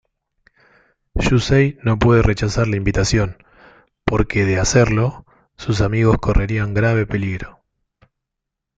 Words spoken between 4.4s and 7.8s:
de hacerlo, sus amigos correrían grave peligro.